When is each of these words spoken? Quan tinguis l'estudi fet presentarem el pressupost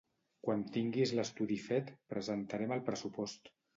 Quan 0.47 0.61
tinguis 0.77 1.13
l'estudi 1.19 1.57
fet 1.67 1.91
presentarem 2.15 2.75
el 2.79 2.83
pressupost 2.89 3.53